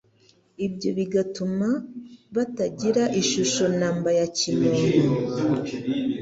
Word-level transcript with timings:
ibyo 0.65 0.89
bigatuma 0.97 1.67
batagira 2.35 3.03
ishusho 3.21 3.63
namba 3.77 4.09
ya 4.19 4.27
kimuntu, 4.37 4.99